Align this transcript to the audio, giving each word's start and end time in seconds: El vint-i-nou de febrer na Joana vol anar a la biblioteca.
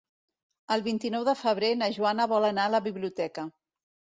El 0.75 0.83
vint-i-nou 0.87 1.27
de 1.27 1.35
febrer 1.43 1.69
na 1.83 1.91
Joana 1.99 2.27
vol 2.35 2.51
anar 2.51 2.67
a 2.71 2.75
la 2.77 2.83
biblioteca. 2.89 3.49